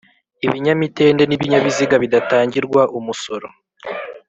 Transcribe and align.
Ibinyamitende 0.45 1.23
n'ibinyabiziga 1.25 1.95
bidatangirwa 2.03 2.81
umusoro 2.97 3.47